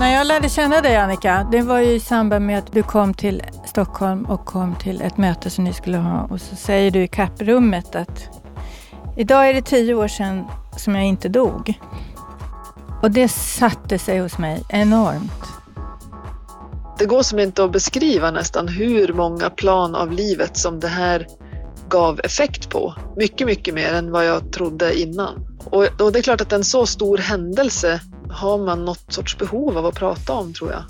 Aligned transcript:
När 0.00 0.14
jag 0.14 0.26
lärde 0.26 0.48
känna 0.48 0.80
dig 0.80 0.96
Annika, 0.96 1.48
det 1.52 1.62
var 1.62 1.78
ju 1.78 1.92
i 1.92 2.00
samband 2.00 2.46
med 2.46 2.58
att 2.58 2.72
du 2.72 2.82
kom 2.82 3.14
till 3.14 3.42
Stockholm 3.66 4.24
och 4.24 4.44
kom 4.44 4.76
till 4.76 5.02
ett 5.02 5.16
möte 5.16 5.50
som 5.50 5.64
ni 5.64 5.72
skulle 5.72 5.96
ha 5.96 6.22
och 6.30 6.40
så 6.40 6.56
säger 6.56 6.90
du 6.90 7.02
i 7.02 7.08
kapprummet 7.08 7.96
att 7.96 8.28
idag 9.16 9.48
är 9.48 9.54
det 9.54 9.62
tio 9.62 9.94
år 9.94 10.08
sedan 10.08 10.44
som 10.76 10.94
jag 10.94 11.06
inte 11.06 11.28
dog. 11.28 11.74
Och 13.02 13.10
det 13.10 13.28
satte 13.28 13.98
sig 13.98 14.18
hos 14.18 14.38
mig 14.38 14.62
enormt. 14.68 15.44
Det 16.98 17.06
går 17.06 17.22
som 17.22 17.38
inte 17.38 17.64
att 17.64 17.72
beskriva 17.72 18.30
nästan 18.30 18.68
hur 18.68 19.12
många 19.12 19.50
plan 19.50 19.94
av 19.94 20.12
livet 20.12 20.56
som 20.56 20.80
det 20.80 20.88
här 20.88 21.26
gav 21.88 22.20
effekt 22.24 22.70
på. 22.70 22.94
Mycket, 23.16 23.46
mycket 23.46 23.74
mer 23.74 23.94
än 23.94 24.10
vad 24.10 24.26
jag 24.26 24.52
trodde 24.52 25.00
innan. 25.00 25.46
Och, 25.64 26.00
och 26.00 26.12
det 26.12 26.18
är 26.18 26.22
klart 26.22 26.40
att 26.40 26.52
en 26.52 26.64
så 26.64 26.86
stor 26.86 27.18
händelse 27.18 28.00
har 28.30 28.58
man 28.58 28.84
något 28.84 29.12
sorts 29.12 29.38
behov 29.38 29.78
av 29.78 29.86
att 29.86 29.94
prata 29.94 30.32
om 30.32 30.54
tror 30.54 30.70
jag. 30.72 30.82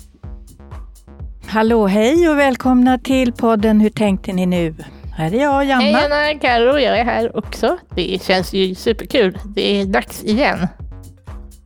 Hallå, 1.47 1.87
hej 1.87 2.29
och 2.29 2.37
välkomna 2.37 2.97
till 2.97 3.33
podden 3.33 3.79
Hur 3.79 3.89
tänkte 3.89 4.33
ni 4.33 4.45
nu? 4.45 4.75
Här 5.13 5.33
är 5.33 5.41
jag, 5.41 5.65
Janna. 5.65 5.81
Hej 5.81 5.95
Anna, 5.95 6.39
Carro, 6.39 6.77
jag 6.79 6.99
är 6.99 7.05
här 7.05 7.37
också. 7.37 7.77
Det 7.95 8.23
känns 8.23 8.53
ju 8.53 8.75
superkul. 8.75 9.37
Det 9.45 9.81
är 9.81 9.85
dags 9.85 10.23
igen. 10.23 10.67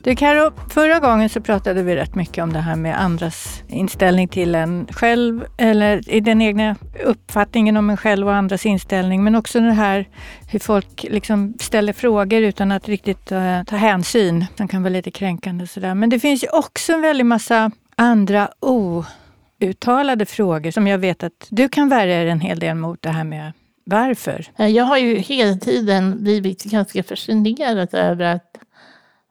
Du 0.05 0.15
Karo, 0.15 0.51
förra 0.69 0.99
gången 0.99 1.29
så 1.29 1.41
pratade 1.41 1.83
vi 1.83 1.95
rätt 1.95 2.15
mycket 2.15 2.43
om 2.43 2.53
det 2.53 2.59
här 2.59 2.75
med 2.75 3.01
andras 3.01 3.63
inställning 3.67 4.27
till 4.27 4.55
en 4.55 4.87
själv 4.91 5.45
eller 5.57 6.09
i 6.09 6.19
den 6.19 6.41
egna 6.41 6.75
uppfattningen 7.03 7.77
om 7.77 7.89
en 7.89 7.97
själv 7.97 8.27
och 8.27 8.35
andras 8.35 8.65
inställning. 8.65 9.23
Men 9.23 9.35
också 9.35 9.59
det 9.59 9.71
här 9.71 10.07
hur 10.51 10.59
folk 10.59 11.05
liksom 11.09 11.53
ställer 11.59 11.93
frågor 11.93 12.41
utan 12.41 12.71
att 12.71 12.89
riktigt 12.89 13.31
uh, 13.31 13.63
ta 13.63 13.75
hänsyn. 13.75 14.45
Det 14.57 14.67
kan 14.67 14.83
vara 14.83 14.93
lite 14.93 15.11
kränkande 15.11 15.67
sådär. 15.67 15.95
Men 15.95 16.09
det 16.09 16.19
finns 16.19 16.43
ju 16.43 16.47
också 16.47 16.93
en 16.93 17.01
väldig 17.01 17.25
massa 17.25 17.71
andra 17.95 18.49
outtalade 18.59 20.25
frågor 20.25 20.71
som 20.71 20.87
jag 20.87 20.97
vet 20.97 21.23
att 21.23 21.47
du 21.49 21.69
kan 21.69 21.89
värja 21.89 22.19
dig 22.19 22.29
en 22.29 22.39
hel 22.39 22.59
del 22.59 22.75
mot 22.75 23.01
det 23.01 23.09
här 23.09 23.23
med 23.23 23.51
varför? 23.85 24.45
Jag 24.57 24.83
har 24.83 24.97
ju 24.97 25.17
hela 25.17 25.57
tiden 25.57 26.23
blivit 26.23 26.63
ganska 26.63 27.03
fascinerad 27.03 27.93
över 27.93 28.25
att 28.25 28.54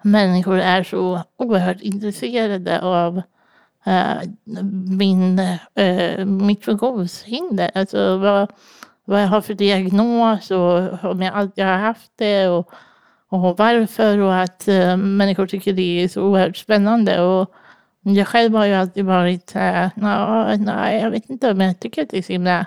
människor 0.05 0.59
är 0.59 0.83
så 0.83 1.23
oerhört 1.37 1.81
intresserade 1.81 2.81
av 2.81 3.23
uh, 3.87 4.21
min, 4.89 5.39
uh, 5.81 6.25
mitt 6.25 6.65
funktionshinder. 6.65 7.71
Alltså 7.75 8.17
vad, 8.17 8.53
vad 9.05 9.23
jag 9.23 9.29
har 9.29 9.41
för 9.41 9.55
diagnos 9.55 10.51
och 10.51 11.05
om 11.11 11.23
jag 11.23 11.35
alltid 11.35 11.65
har 11.65 11.79
haft 11.79 12.13
det 12.17 12.49
och, 12.49 12.71
och 13.29 13.59
varför 13.59 14.19
och 14.19 14.37
att 14.37 14.69
uh, 14.69 14.97
människor 14.97 15.47
tycker 15.47 15.73
det 15.73 16.03
är 16.03 16.09
så 16.09 16.23
oerhört 16.23 16.57
spännande. 16.57 17.21
Och 17.23 17.51
jag 18.03 18.29
själv 18.29 18.55
har 18.55 18.67
ju 18.67 18.75
alltid 18.75 19.05
varit 19.05 19.57
uh, 19.57 19.89
nej, 20.59 21.01
jag 21.03 21.11
vet 21.11 21.31
inte 21.31 21.51
om 21.51 21.61
jag 21.61 21.81
tycker 21.81 22.03
att 22.03 22.11
det 22.11 22.19
är 22.19 22.23
så 22.23 22.33
himla 22.33 22.67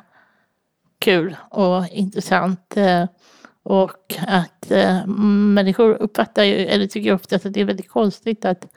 kul 0.99 1.35
och 1.49 1.87
intressant. 1.91 2.77
Och 3.69 4.15
att 4.27 4.71
eh, 4.71 5.05
människor 5.07 5.93
uppfattar 5.93 6.43
ju, 6.43 6.55
eller 6.55 6.87
tycker 6.87 7.13
ofta 7.13 7.35
att 7.35 7.53
det 7.53 7.61
är 7.61 7.65
väldigt 7.65 7.89
konstigt 7.89 8.45
att, 8.45 8.67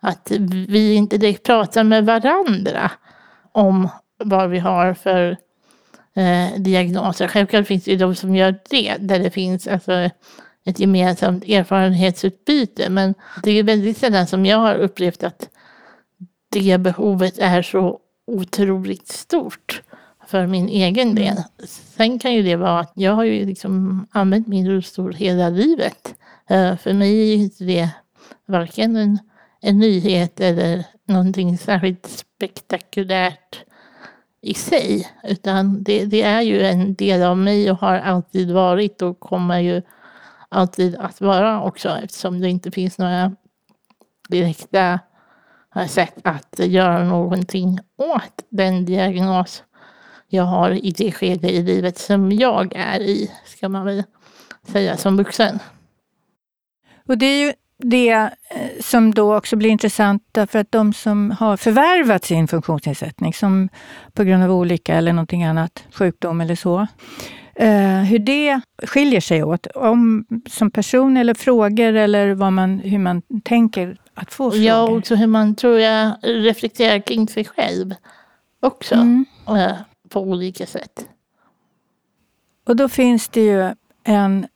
att 0.00 0.32
vi 0.68 0.94
inte 0.94 1.18
direkt 1.18 1.42
pratar 1.42 1.84
med 1.84 2.06
varandra 2.06 2.90
om 3.52 3.88
vad 4.24 4.50
vi 4.50 4.58
har 4.58 4.94
för 4.94 5.36
eh, 6.14 6.60
diagnoser. 6.60 7.28
Självklart 7.28 7.66
finns 7.66 7.84
det 7.84 7.90
ju 7.90 7.96
de 7.96 8.14
som 8.14 8.36
gör 8.36 8.60
det, 8.70 8.96
där 8.98 9.18
det 9.18 9.30
finns 9.30 9.66
alltså, 9.66 9.92
ett 10.64 10.80
gemensamt 10.80 11.44
erfarenhetsutbyte. 11.44 12.90
Men 12.90 13.14
det 13.42 13.50
är 13.50 13.62
väldigt 13.62 13.98
sällan 13.98 14.26
som 14.26 14.46
jag 14.46 14.58
har 14.58 14.74
upplevt 14.74 15.22
att 15.22 15.48
det 16.48 16.80
behovet 16.80 17.38
är 17.38 17.62
så 17.62 18.00
otroligt 18.26 19.08
stort 19.08 19.82
för 20.26 20.46
min 20.46 20.68
egen 20.68 21.10
mm. 21.10 21.14
del. 21.14 21.36
Sen 21.68 22.18
kan 22.18 22.34
ju 22.34 22.42
det 22.42 22.56
vara 22.56 22.80
att 22.80 22.92
jag 22.94 23.12
har 23.12 23.24
ju 23.24 23.46
liksom 23.46 24.06
använt 24.10 24.46
min 24.46 24.68
rullstol 24.68 25.14
hela 25.14 25.48
livet. 25.48 26.14
Uh, 26.50 26.76
för 26.76 26.92
mig 26.92 27.32
är 27.32 27.36
inte 27.36 27.64
det 27.64 27.88
varken 28.46 28.96
en, 28.96 29.18
en 29.60 29.78
nyhet 29.78 30.40
eller 30.40 30.84
någonting 31.08 31.58
särskilt 31.58 32.06
spektakulärt 32.06 33.64
i 34.40 34.54
sig. 34.54 35.08
Utan 35.22 35.82
det, 35.82 36.04
det, 36.04 36.22
är 36.22 36.40
ju 36.40 36.62
en 36.62 36.94
del 36.94 37.22
av 37.22 37.38
mig 37.38 37.70
och 37.70 37.78
har 37.78 37.94
alltid 37.94 38.50
varit 38.50 39.02
och 39.02 39.20
kommer 39.20 39.58
ju 39.60 39.82
alltid 40.48 40.96
att 40.96 41.20
vara 41.20 41.62
också 41.62 41.88
eftersom 41.88 42.40
det 42.40 42.48
inte 42.48 42.70
finns 42.70 42.98
några 42.98 43.36
direkta 44.28 45.00
sätt 45.88 46.14
att 46.22 46.58
göra 46.58 47.04
någonting 47.04 47.78
åt 47.96 48.44
den 48.48 48.84
diagnos 48.84 49.62
jag 50.34 50.44
har 50.44 50.70
i 50.70 50.90
det 50.90 51.12
skede 51.12 51.50
i 51.50 51.62
livet 51.62 51.98
som 51.98 52.32
jag 52.32 52.72
är 52.76 53.00
i, 53.00 53.30
ska 53.46 53.68
man 53.68 53.84
väl 53.84 54.02
säga 54.68 54.96
som 54.96 55.16
vuxen. 55.16 55.58
Och 57.08 57.18
det 57.18 57.26
är 57.26 57.46
ju 57.46 57.52
det 57.78 58.10
eh, 58.10 58.30
som 58.80 59.14
då 59.14 59.36
också 59.36 59.56
blir 59.56 59.70
intressant 59.70 60.22
därför 60.32 60.58
att 60.58 60.72
de 60.72 60.92
som 60.92 61.30
har 61.30 61.56
förvärvat 61.56 62.24
sin 62.24 62.48
funktionsnedsättning, 62.48 63.34
som 63.34 63.68
på 64.12 64.24
grund 64.24 64.44
av 64.44 64.50
olycka 64.50 64.94
eller 64.94 65.12
någonting 65.12 65.44
annat, 65.44 65.84
sjukdom 65.92 66.40
eller 66.40 66.54
så, 66.54 66.86
eh, 67.54 67.98
hur 67.98 68.18
det 68.18 68.60
skiljer 68.82 69.20
sig 69.20 69.44
åt 69.44 69.66
om, 69.66 70.26
som 70.50 70.70
person 70.70 71.16
eller 71.16 71.34
frågor 71.34 71.94
eller 71.94 72.34
vad 72.34 72.52
man, 72.52 72.78
hur 72.78 72.98
man 72.98 73.22
tänker 73.44 73.96
att 74.14 74.32
få 74.32 74.50
frågor. 74.50 74.66
Ja, 74.66 74.90
också 74.90 75.14
hur 75.14 75.26
man 75.26 75.54
tror 75.54 75.80
jag 75.80 76.12
reflekterar 76.22 76.98
kring 76.98 77.28
sig 77.28 77.44
själv 77.44 77.94
också. 78.60 78.94
Mm. 78.94 79.24
På 80.08 80.20
olika 80.20 80.66
sätt. 80.66 81.08
Och 82.66 82.76
då 82.76 82.88
finns 82.88 83.28
det 83.28 83.40
ju 83.40 83.74
en 84.04 84.46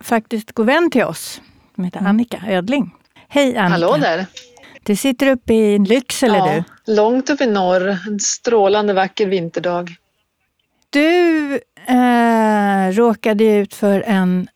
faktiskt 0.00 0.52
god 0.52 0.66
vän 0.66 0.90
till 0.90 1.04
oss 1.04 1.40
som 1.74 1.84
heter 1.84 1.98
mm. 1.98 2.10
Annika 2.10 2.42
Ödling. 2.48 2.94
Hej 3.28 3.56
Annika! 3.56 3.86
Hallå 3.86 3.96
där! 3.96 4.26
Du 4.82 4.96
sitter 4.96 5.26
uppe 5.26 5.54
i 5.54 5.78
Lycksele 5.78 6.38
ja, 6.38 6.64
du? 6.86 6.94
långt 6.94 7.30
upp 7.30 7.40
i 7.40 7.46
norr. 7.46 7.88
En 7.88 8.20
strålande 8.20 8.92
vacker 8.92 9.26
vinterdag. 9.26 9.94
Du 10.90 11.52
eh, 11.86 12.92
råkade 12.92 13.44
ut 13.44 13.74
för 13.74 14.00
en 14.00 14.48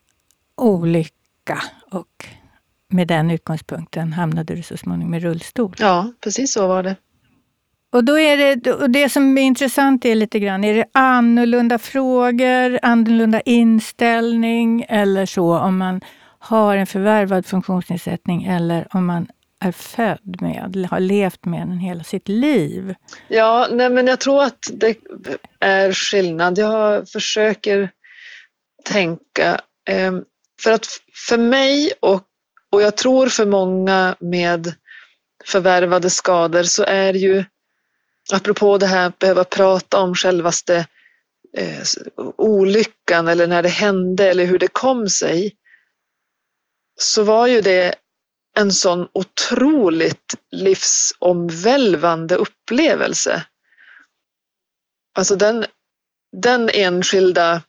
olycka 0.57 1.61
och 1.91 2.27
med 2.87 3.07
den 3.07 3.31
utgångspunkten 3.31 4.13
hamnade 4.13 4.55
du 4.55 4.63
så 4.63 4.77
småningom 4.77 5.13
i 5.13 5.19
rullstol. 5.19 5.75
Ja, 5.79 6.11
precis 6.23 6.53
så 6.53 6.67
var 6.67 6.83
det. 6.83 6.95
Och 7.91 8.03
då 8.03 8.19
är 8.19 8.37
det, 8.37 8.71
och 8.71 8.89
det 8.89 9.09
som 9.09 9.37
är 9.37 9.41
intressant 9.41 10.05
är 10.05 10.15
lite 10.15 10.39
grann, 10.39 10.63
är 10.63 10.73
det 10.73 10.85
annorlunda 10.93 11.79
frågor, 11.79 12.79
annorlunda 12.81 13.41
inställning 13.41 14.85
eller 14.89 15.25
så 15.25 15.57
om 15.57 15.77
man 15.77 16.01
har 16.39 16.77
en 16.77 16.87
förvärvad 16.87 17.45
funktionsnedsättning 17.45 18.43
eller 18.43 18.87
om 18.91 19.05
man 19.05 19.27
är 19.59 19.71
född 19.71 20.41
med, 20.41 20.87
har 20.91 20.99
levt 20.99 21.45
med 21.45 21.67
den 21.67 21.77
hela 21.77 22.03
sitt 22.03 22.27
liv? 22.27 22.95
Ja, 23.27 23.67
nej 23.71 23.89
men 23.89 24.07
jag 24.07 24.19
tror 24.19 24.43
att 24.43 24.69
det 24.73 24.95
är 25.59 25.93
skillnad. 25.93 26.57
Jag 26.57 27.09
försöker 27.09 27.89
tänka. 28.83 29.61
Ehm, 29.89 30.23
för 30.63 30.71
att 30.71 30.87
för 31.27 31.37
mig 31.37 31.91
och, 31.99 32.21
och 32.71 32.81
jag 32.81 32.97
tror 32.97 33.27
för 33.27 33.45
många 33.45 34.15
med 34.19 34.73
förvärvade 35.45 36.09
skador 36.09 36.63
så 36.63 36.83
är 36.83 37.13
ju 37.13 37.43
apropå 38.33 38.77
det 38.77 38.85
här 38.85 39.07
att 39.07 39.19
behöva 39.19 39.43
prata 39.43 39.99
om 39.99 40.15
självaste 40.15 40.87
eh, 41.57 41.83
olyckan 42.37 43.27
eller 43.27 43.47
när 43.47 43.63
det 43.63 43.69
hände 43.69 44.29
eller 44.29 44.45
hur 44.45 44.59
det 44.59 44.67
kom 44.67 45.09
sig 45.09 45.55
så 46.99 47.23
var 47.23 47.47
ju 47.47 47.61
det 47.61 47.95
en 48.57 48.71
sån 48.71 49.07
otroligt 49.13 50.35
livsomvälvande 50.51 52.35
upplevelse. 52.35 53.45
Alltså 55.13 55.35
den, 55.35 55.65
den 56.41 56.69
enskilda 56.73 57.61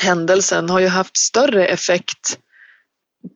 händelsen 0.00 0.70
har 0.70 0.80
ju 0.80 0.88
haft 0.88 1.16
större 1.16 1.66
effekt 1.66 2.38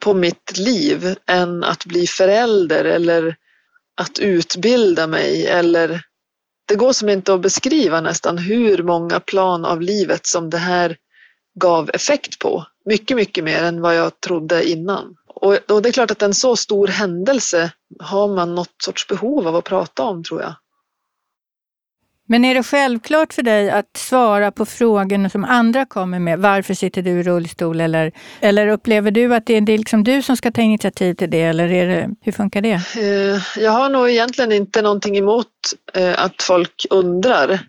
på 0.00 0.14
mitt 0.14 0.58
liv 0.58 1.16
än 1.26 1.64
att 1.64 1.84
bli 1.84 2.06
förälder 2.06 2.84
eller 2.84 3.36
att 3.96 4.18
utbilda 4.18 5.06
mig 5.06 5.46
eller 5.46 6.02
det 6.68 6.74
går 6.74 6.92
som 6.92 7.08
inte 7.08 7.34
att 7.34 7.40
beskriva 7.40 8.00
nästan 8.00 8.38
hur 8.38 8.82
många 8.82 9.20
plan 9.20 9.64
av 9.64 9.80
livet 9.80 10.26
som 10.26 10.50
det 10.50 10.58
här 10.58 10.96
gav 11.60 11.90
effekt 11.90 12.38
på. 12.38 12.66
Mycket, 12.84 13.16
mycket 13.16 13.44
mer 13.44 13.62
än 13.62 13.80
vad 13.80 13.96
jag 13.96 14.20
trodde 14.20 14.68
innan. 14.68 15.16
Och, 15.26 15.70
och 15.70 15.82
det 15.82 15.88
är 15.88 15.92
klart 15.92 16.10
att 16.10 16.22
en 16.22 16.34
så 16.34 16.56
stor 16.56 16.86
händelse 16.86 17.72
har 18.00 18.28
man 18.28 18.54
något 18.54 18.74
sorts 18.84 19.08
behov 19.08 19.48
av 19.48 19.56
att 19.56 19.64
prata 19.64 20.02
om 20.02 20.24
tror 20.24 20.42
jag. 20.42 20.54
Men 22.28 22.44
är 22.44 22.54
det 22.54 22.62
självklart 22.62 23.32
för 23.34 23.42
dig 23.42 23.70
att 23.70 23.96
svara 23.96 24.50
på 24.52 24.66
frågor 24.66 25.28
som 25.28 25.44
andra 25.44 25.86
kommer 25.86 26.18
med? 26.18 26.38
Varför 26.38 26.74
sitter 26.74 27.02
du 27.02 27.10
i 27.10 27.22
rullstol? 27.22 27.80
Eller, 27.80 28.12
eller 28.40 28.68
upplever 28.68 29.10
du 29.10 29.34
att 29.34 29.46
det 29.46 29.54
är 29.54 29.78
liksom 29.78 30.04
du 30.04 30.22
som 30.22 30.36
ska 30.36 30.50
ta 30.50 30.60
initiativ 30.60 31.14
till 31.14 31.30
det? 31.30 31.42
Eller 31.42 31.72
är 31.72 31.86
det, 31.86 32.10
hur 32.20 32.32
funkar 32.32 32.60
det? 32.60 32.80
Eh, 32.96 33.62
jag 33.62 33.70
har 33.70 33.88
nog 33.88 34.10
egentligen 34.10 34.52
inte 34.52 34.82
någonting 34.82 35.16
emot 35.16 35.46
eh, 35.94 36.24
att 36.24 36.42
folk 36.42 36.86
undrar. 36.90 37.60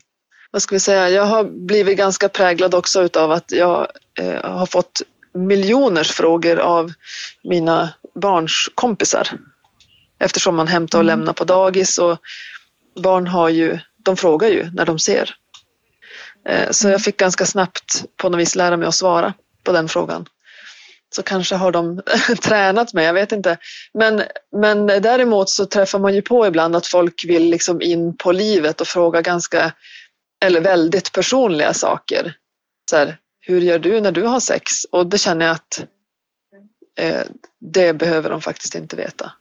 Vad 0.52 0.62
ska 0.62 0.76
vi 0.76 0.80
säga? 0.80 1.10
Jag 1.10 1.26
har 1.26 1.44
blivit 1.44 1.98
ganska 1.98 2.30
präglad 2.30 2.76
också 2.76 3.02
utav 3.02 3.32
att 3.32 3.52
jag 3.52 3.88
eh, 4.20 4.52
har 4.52 4.66
fått 4.66 5.02
miljoners 5.34 6.12
frågor 6.12 6.60
av 6.60 6.94
mina 7.44 7.90
barns 8.16 8.70
kompisar. 8.76 9.28
Eftersom 10.20 10.56
man 10.56 10.68
hämtar 10.68 10.98
och 11.00 11.04
mm. 11.04 11.20
lämnar 11.20 11.34
på 11.34 11.44
dagis 11.44 11.98
och 11.98 12.18
barn 12.96 13.28
har 13.28 13.50
ju 13.50 13.80
de 14.08 14.18
frågar 14.18 14.50
ju 14.50 14.72
när 14.74 14.86
de 14.86 15.00
ser. 15.00 15.36
Eh, 16.50 16.72
så 16.72 16.90
jag 16.90 17.02
fick 17.02 17.18
ganska 17.18 17.46
snabbt 17.46 18.06
på 18.16 18.30
något 18.30 18.40
vis 18.40 18.56
lära 18.56 18.78
mig 18.78 18.88
att 18.88 18.96
svara 18.96 19.34
på 19.64 19.72
den 19.72 19.88
frågan. 19.88 20.26
Så 21.16 21.24
kanske 21.24 21.56
har 21.56 21.72
de 21.72 22.02
tränat 22.42 22.94
mig, 22.94 23.06
jag 23.06 23.14
vet 23.14 23.32
inte. 23.32 23.58
Men, 23.94 24.24
men 24.52 24.88
däremot 24.88 25.50
så 25.50 25.66
träffar 25.66 26.00
man 26.00 26.16
ju 26.16 26.22
på 26.22 26.48
ibland 26.48 26.76
att 26.76 26.88
folk 26.88 27.26
vill 27.28 27.50
liksom 27.50 27.82
in 27.82 28.18
på 28.18 28.32
livet 28.32 28.82
och 28.82 28.88
fråga 28.88 29.22
ganska, 29.22 29.74
eller 30.46 30.62
väldigt 30.62 31.12
personliga 31.12 31.74
saker. 31.74 32.36
Så 32.90 32.98
här, 32.98 33.18
hur 33.40 33.62
gör 33.62 33.80
du 33.80 34.02
när 34.02 34.12
du 34.12 34.24
har 34.24 34.40
sex? 34.40 34.84
Och 34.92 35.08
det 35.08 35.18
känner 35.18 35.46
jag 35.46 35.56
att 35.56 35.86
eh, 37.00 37.22
det 37.60 37.94
behöver 37.94 38.30
de 38.30 38.42
faktiskt 38.42 38.76
inte 38.76 38.96
veta. 38.96 39.32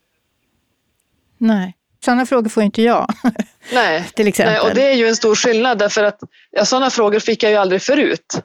Nej. 1.38 1.76
Sådana 2.06 2.26
frågor 2.26 2.48
får 2.48 2.62
inte 2.62 2.82
jag. 2.82 3.06
Nej, 3.72 4.10
till 4.14 4.28
exempel. 4.28 4.52
Nej, 4.52 4.70
och 4.70 4.74
det 4.74 4.90
är 4.90 4.94
ju 4.94 5.06
en 5.08 5.16
stor 5.16 5.34
skillnad 5.34 5.78
därför 5.78 6.04
att 6.04 6.20
ja, 6.50 6.64
sådana 6.64 6.90
frågor 6.90 7.18
fick 7.18 7.42
jag 7.42 7.52
ju 7.52 7.58
aldrig 7.58 7.82
förut. 7.82 8.40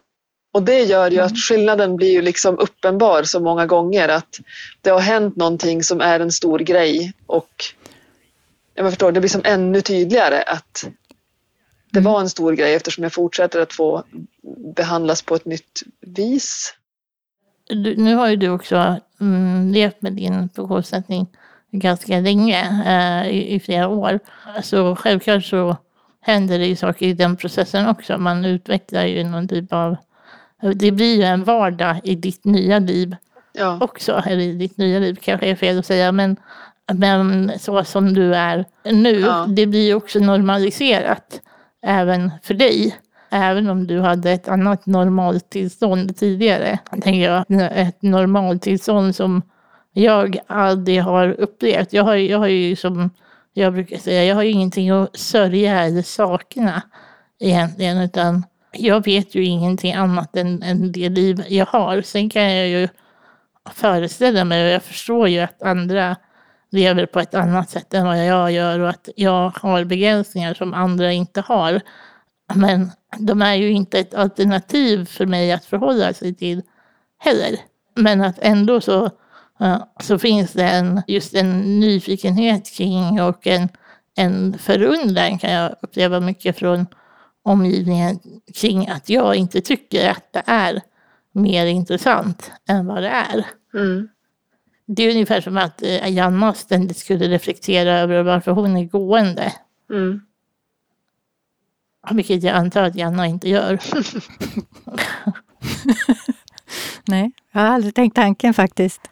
Och 0.54 0.64
det 0.64 0.80
gör 0.80 1.12
ju 1.12 1.18
mm. 1.18 1.26
att 1.26 1.38
skillnaden 1.38 1.96
blir 1.96 2.12
ju 2.12 2.22
liksom 2.22 2.60
uppenbar 2.60 3.24
så 3.24 3.40
många 3.40 3.66
gånger 3.66 4.10
att 4.10 4.40
det 4.82 4.90
har 4.90 5.00
hänt 5.00 5.36
någonting 5.36 5.84
som 5.84 6.02
är 6.02 6.20
en 6.20 6.32
stor 6.32 6.60
grej 6.60 7.14
och 7.26 7.50
jag 8.74 8.90
förstår, 8.90 9.12
det 9.12 9.20
blir 9.20 9.30
som 9.30 9.42
ännu 9.44 9.82
tydligare 9.82 10.44
att 10.44 10.86
det 11.92 12.00
mm. 12.00 12.12
var 12.12 12.20
en 12.20 12.30
stor 12.30 12.54
grej 12.54 12.74
eftersom 12.74 13.04
jag 13.04 13.14
fortsätter 13.14 13.62
att 13.62 13.74
få 13.74 14.04
behandlas 14.76 15.22
på 15.22 15.36
ett 15.36 15.46
nytt 15.46 15.84
vis. 16.02 16.76
Du, 17.70 17.96
nu 17.96 18.16
har 18.16 18.28
ju 18.28 18.36
du 18.36 18.50
också 18.50 19.00
mm, 19.20 19.72
levt 19.72 20.02
med 20.02 20.14
din 20.14 20.50
funktionsnedsättning 20.56 21.28
ganska 21.72 22.20
länge, 22.20 22.84
eh, 22.86 23.30
i, 23.30 23.54
i, 23.54 23.60
flera 23.60 23.88
år. 23.88 24.20
Så 24.64 24.96
självklart 24.96 25.44
så 25.44 25.78
händer 26.22 26.60
det 26.60 26.66
ju 26.66 26.76
saker 26.76 27.06
i 27.06 27.14
den 27.14 27.38
processen 27.38 27.88
också. 27.88 28.18
Man 28.18 28.46
utvecklar 28.46 29.06
ju 29.06 29.24
någon 29.24 29.48
typ 29.48 29.74
av... 29.74 29.96
Det 30.76 30.92
blir 30.92 31.16
ju 31.16 31.24
en 31.24 31.44
vardag 31.44 32.00
i 32.04 32.16
ditt 32.16 32.46
nya 32.46 32.80
liv 32.80 33.16
ja. 33.54 33.78
också. 33.82 34.24
Eller 34.26 34.42
i 34.42 34.54
ditt 34.54 34.78
nya 34.78 35.00
liv 35.00 35.18
kanske 35.22 35.48
är 35.48 35.56
fel 35.56 35.80
att 35.80 35.86
säga. 35.86 36.12
Men, 36.12 36.36
men 36.94 37.52
så 37.60 37.84
som 37.84 38.14
du 38.14 38.36
är 38.36 38.66
nu, 38.84 39.20
ja. 39.20 39.46
det 39.50 39.66
blir 39.66 39.88
ju 39.88 39.94
också 39.94 40.20
normaliserat 40.20 41.42
även 41.86 42.32
för 42.44 42.54
dig. 42.54 42.98
Även 43.30 43.70
om 43.70 43.88
du 43.88 44.00
hade 44.00 44.32
ett 44.32 44.48
annat 44.48 44.86
normaltillstånd 44.86 46.18
tidigare. 46.18 46.80
Tänker 47.02 47.32
jag, 47.32 47.46
ett 47.80 48.02
normaltillstånd 48.02 49.16
som 49.16 49.42
jag 49.94 50.40
aldrig 50.48 51.02
har 51.02 51.28
upplevt. 51.28 51.94
Jag 51.94 52.04
har, 52.04 52.16
jag 52.16 52.40
har 52.40 52.48
ju 52.48 52.76
som 52.76 53.10
jag 53.54 53.74
brukar 53.74 53.98
säga, 53.98 54.26
jag 54.26 54.36
har 54.36 54.44
ju 54.44 54.50
ingenting 54.50 54.90
att 54.90 55.18
sörja 55.18 55.84
eller 55.84 56.02
sakna 56.02 56.82
egentligen. 57.40 57.98
Utan 57.98 58.46
jag 58.72 59.06
vet 59.06 59.36
ju 59.36 59.46
ingenting 59.46 59.94
annat 59.94 60.36
än, 60.36 60.64
än 60.64 60.92
det 60.92 61.10
liv 61.10 61.44
jag 61.48 61.66
har. 61.66 62.02
Sen 62.02 62.30
kan 62.30 62.56
jag 62.56 62.68
ju 62.68 62.88
föreställa 63.74 64.44
mig 64.44 64.66
och 64.66 64.70
jag 64.70 64.84
förstår 64.84 65.28
ju 65.28 65.40
att 65.40 65.62
andra 65.62 66.16
lever 66.72 67.06
på 67.06 67.20
ett 67.20 67.36
annat 67.36 67.70
sätt 67.70 67.94
än 67.94 68.06
vad 68.06 68.26
jag 68.26 68.52
gör 68.52 68.80
och 68.80 68.90
att 68.90 69.10
jag 69.16 69.50
har 69.50 69.84
begränsningar 69.84 70.54
som 70.54 70.74
andra 70.74 71.12
inte 71.12 71.42
har. 71.42 71.82
Men 72.54 72.92
de 73.20 73.42
är 73.42 73.56
ju 73.56 73.72
inte 73.72 74.00
ett 74.00 74.14
alternativ 74.14 75.06
för 75.06 75.26
mig 75.26 75.52
att 75.52 75.66
förhålla 75.66 76.14
sig 76.14 76.36
till 76.36 76.62
heller. 77.20 77.60
Men 77.96 78.22
att 78.22 78.40
ändå 78.40 78.82
så 78.82 79.10
så 80.00 80.20
finns 80.20 80.54
det 80.54 80.64
en, 80.64 81.02
just 81.08 81.34
en 81.34 81.80
nyfikenhet 81.80 82.72
kring 82.78 83.22
och 83.22 83.48
en, 83.48 83.70
en 84.16 84.58
förundran 84.58 85.40
kan 85.40 85.52
jag 85.52 85.76
uppleva 85.82 86.20
mycket 86.20 86.58
från 86.58 86.86
omgivningen 87.44 88.20
kring 88.56 88.88
att 88.88 89.10
jag 89.10 89.36
inte 89.36 89.62
tycker 89.62 90.10
att 90.10 90.34
det 90.34 90.44
är 90.46 90.82
mer 91.32 91.66
intressant 91.66 92.52
än 92.70 92.88
vad 92.88 93.04
det 93.04 93.10
är. 93.10 93.46
Mm. 93.74 94.10
Det 94.86 95.04
är 95.04 95.12
ungefär 95.12 95.42
som 95.42 95.58
att 95.58 95.82
eh, 95.82 96.14
Janna 96.14 96.54
ständigt 96.54 96.98
skulle 96.98 97.28
reflektera 97.28 98.00
över 98.00 98.24
varför 98.24 98.52
hon 98.52 98.78
är 98.78 98.86
gående. 98.86 99.54
Mm. 99.90 100.22
Vilket 102.12 102.44
jag 102.44 102.56
antar 102.56 102.84
att 102.84 102.96
Janna 102.96 103.28
inte 103.28 103.50
gör. 103.50 103.80
Nej, 107.08 107.32
jag 107.52 107.62
har 107.62 107.68
aldrig 107.68 107.96
tänkt 107.96 108.16
tanken 108.16 108.54
faktiskt. 108.54 109.11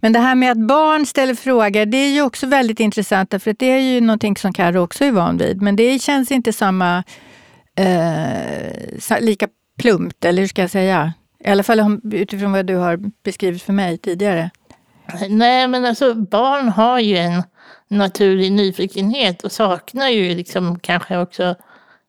Men 0.00 0.12
det 0.12 0.18
här 0.18 0.34
med 0.34 0.52
att 0.52 0.58
barn 0.58 1.06
ställer 1.06 1.34
frågor, 1.34 1.86
det 1.86 1.96
är 1.96 2.10
ju 2.10 2.22
också 2.22 2.46
väldigt 2.46 2.80
intressant 2.80 3.42
för 3.42 3.56
det 3.58 3.66
är 3.66 3.78
ju 3.78 4.00
någonting 4.00 4.36
som 4.36 4.52
Carro 4.52 4.80
också 4.80 5.04
är 5.04 5.12
van 5.12 5.38
vid. 5.38 5.62
Men 5.62 5.76
det 5.76 5.98
känns 6.02 6.32
inte 6.32 6.52
samma, 6.52 7.04
eh, 7.76 9.20
lika 9.20 9.48
plumpt, 9.78 10.24
eller 10.24 10.42
hur 10.42 10.48
ska 10.48 10.62
jag 10.62 10.70
säga? 10.70 11.12
I 11.44 11.48
alla 11.48 11.62
fall 11.62 12.00
utifrån 12.12 12.52
vad 12.52 12.66
du 12.66 12.76
har 12.76 13.00
beskrivit 13.24 13.62
för 13.62 13.72
mig 13.72 13.98
tidigare. 13.98 14.50
Nej, 15.28 15.68
men 15.68 15.84
alltså 15.84 16.14
barn 16.14 16.68
har 16.68 16.98
ju 16.98 17.16
en 17.16 17.42
naturlig 17.88 18.52
nyfikenhet 18.52 19.44
och 19.44 19.52
saknar 19.52 20.08
ju 20.08 20.34
liksom 20.34 20.78
kanske 20.78 21.18
också 21.18 21.54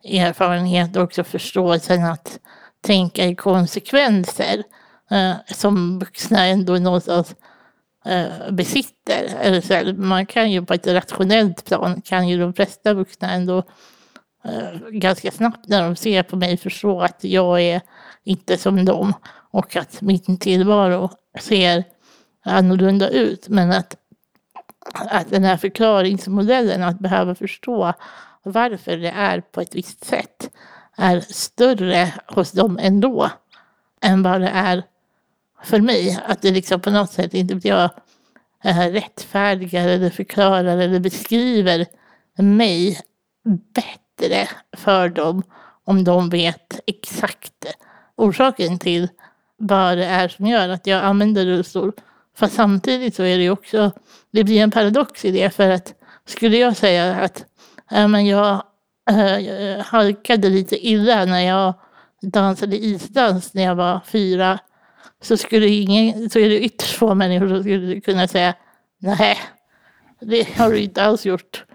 erfarenhet 0.04 0.96
och 0.96 1.04
också 1.04 1.24
förståelsen 1.24 2.04
att 2.06 2.40
tänka 2.82 3.26
i 3.26 3.36
konsekvenser 3.36 4.64
eh, 5.12 5.34
som 5.56 6.00
vuxna 6.00 6.46
ändå 6.46 6.74
någonstans 6.74 7.36
Eh, 8.06 8.52
besitter. 8.52 9.38
Eh, 9.42 9.62
så 9.62 9.94
man 9.94 10.26
kan 10.26 10.52
ju 10.52 10.66
på 10.66 10.74
ett 10.74 10.88
rationellt 10.88 11.66
plan, 11.66 12.02
kan 12.02 12.28
ju 12.28 12.40
de 12.40 12.54
flesta 12.54 12.94
vuxna 12.94 13.32
ändå 13.32 13.64
eh, 14.44 14.90
ganska 14.90 15.32
snabbt 15.32 15.68
när 15.68 15.84
de 15.84 15.96
ser 15.96 16.24
på 16.24 16.36
mig 16.36 16.58
förstå 16.58 17.02
att 17.02 17.24
jag 17.24 17.62
är 17.62 17.82
inte 18.24 18.58
som 18.58 18.86
dem 18.86 19.14
och 19.52 19.76
att 19.76 20.02
min 20.02 20.38
tillvaro 20.38 21.10
ser 21.40 21.84
annorlunda 22.46 23.10
ut. 23.10 23.50
Men 23.50 23.72
att, 23.72 23.96
att 24.94 25.30
den 25.30 25.44
här 25.44 25.58
förklaringsmodellen, 25.58 26.84
att 26.84 27.00
behöva 27.00 27.36
förstå 27.36 27.94
varför 28.44 28.98
det 28.98 29.12
är 29.12 29.42
på 29.42 29.62
ett 29.62 29.76
visst 29.76 30.06
sätt, 30.06 30.50
är 30.98 31.20
större 31.20 32.14
hos 32.28 32.52
dem 32.52 32.80
ändå 32.82 33.30
än 34.02 34.24
vad 34.24 34.42
det 34.42 34.50
är 34.50 34.84
för 35.64 35.80
mig. 35.80 36.20
Att 36.26 36.42
det 36.42 36.52
liksom 36.52 36.82
på 36.82 36.90
något 36.90 37.12
sätt 37.12 37.34
inte 37.34 37.68
jag 37.68 37.90
rättfärdigar 38.64 39.88
eller 39.88 40.10
förklarar 40.10 40.78
eller 40.78 41.00
beskriver 41.00 41.86
mig 42.36 43.00
bättre 43.74 44.48
för 44.78 45.10
dem 45.10 45.44
om 45.84 46.04
de 46.04 46.30
vet 46.30 46.80
exakt 46.88 47.66
orsaken 48.16 48.80
till 48.80 49.08
vad 49.58 49.98
det 49.98 50.06
är 50.06 50.28
som 50.28 50.46
gör 50.46 50.70
att 50.70 50.88
jag 50.88 51.04
använder 51.04 51.46
rullstol. 51.46 51.92
Fast 52.38 52.56
samtidigt 52.56 53.16
så 53.16 53.24
är 53.24 53.38
det 53.38 53.44
ju 53.44 53.50
också, 53.50 53.92
det 54.32 54.44
blir 54.44 54.62
en 54.62 54.72
paradox 54.72 55.26
i 55.26 55.32
det 55.32 55.50
för 55.50 55.70
att 55.70 55.94
skulle 56.26 56.58
jag 56.58 56.78
säga 56.78 57.16
att 57.16 57.46
äh, 57.92 58.08
men 58.08 58.26
jag 58.26 58.64
äh, 59.10 59.86
halkade 59.86 60.50
lite 60.50 60.88
illa 60.88 61.26
när 61.26 61.40
jag 61.40 61.74
dansade 62.22 62.78
isdans 62.78 63.54
när 63.54 63.64
jag 63.64 63.76
var 63.76 64.00
fyra 64.06 64.60
så, 65.22 65.38
skulle 65.38 65.68
ingen, 65.68 66.30
så 66.30 66.40
är 66.40 66.50
det 66.50 66.60
ytterst 66.62 66.96
få 66.96 67.16
människor 67.16 67.48
som 67.48 67.64
skulle 67.64 68.02
kunna 68.02 68.28
säga 68.28 68.54
nej, 68.98 69.38
det 70.20 70.58
har 70.58 70.72
du 70.72 70.80
inte 70.80 71.04
alls 71.04 71.26
gjort. 71.26 71.66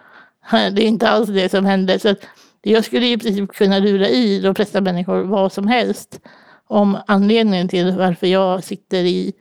Det 0.50 0.82
är 0.82 0.86
inte 0.86 1.08
alls 1.08 1.28
det 1.28 1.48
som 1.48 1.64
hände. 1.64 1.98
Så 1.98 2.14
jag 2.62 2.84
skulle 2.84 3.06
i 3.06 3.18
princip 3.18 3.52
kunna 3.52 3.78
lura 3.78 4.08
i 4.08 4.40
de 4.40 4.54
flesta 4.54 4.80
människor 4.80 5.22
vad 5.22 5.52
som 5.52 5.66
helst 5.66 6.20
om 6.66 6.98
anledningen 7.06 7.68
till 7.68 7.96
varför 7.96 8.26
jag 8.26 8.64
sitter 8.64 9.04
i 9.04 9.32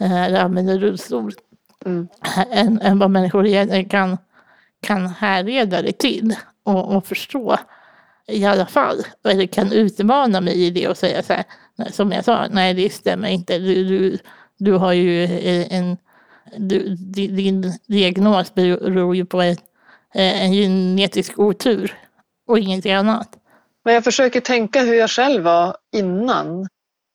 eh, 0.00 0.22
eller 0.22 0.40
använder 0.40 0.78
rullstol. 0.78 1.32
Mm. 1.84 2.08
Än, 2.50 2.80
än 2.80 2.98
vad 2.98 3.10
människor 3.10 3.46
egentligen 3.46 3.88
kan, 3.88 4.18
kan 4.82 5.06
härleda 5.06 5.82
det 5.82 5.98
till 5.98 6.34
och, 6.64 6.96
och 6.96 7.06
förstå 7.06 7.56
i 8.28 8.44
alla 8.44 8.66
fall. 8.66 8.96
Eller 9.24 9.46
kan 9.46 9.72
utmana 9.72 10.40
mig 10.40 10.66
i 10.66 10.70
det 10.70 10.88
och 10.88 10.96
säga 10.96 11.22
så 11.22 11.32
här, 11.32 11.44
som 11.90 12.12
jag 12.12 12.24
sa, 12.24 12.46
nej 12.50 12.74
det 12.74 12.90
stämmer 12.90 13.28
inte. 13.28 13.58
Du, 13.58 13.84
du, 13.84 14.18
du 14.58 14.72
har 14.72 14.92
ju 14.92 15.24
en, 15.70 15.96
du, 16.56 16.94
din 17.28 17.78
diagnos 17.86 18.54
beror 18.54 19.16
ju 19.16 19.24
på 19.24 19.40
en, 19.40 19.56
en 20.14 20.52
genetisk 20.52 21.38
otur. 21.38 21.96
och 22.46 22.58
ingenting 22.58 22.92
annat. 22.92 23.28
Men 23.84 23.94
jag 23.94 24.04
försöker 24.04 24.40
tänka 24.40 24.80
hur 24.80 24.94
jag 24.94 25.10
själv 25.10 25.42
var 25.42 25.76
innan. 25.92 26.68